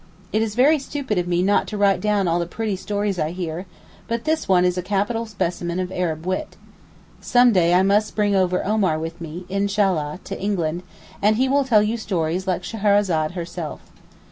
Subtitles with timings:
[0.33, 3.29] It is very stupid of me not to write down all the pretty stories I
[3.29, 3.67] hear,
[4.07, 6.57] but this one is a capital specimen of Arab wit.
[7.19, 10.81] Some day I must bring over Omar with me, Inshallah, to England,
[11.21, 13.79] and he will tell you stories like Scheherazade herself.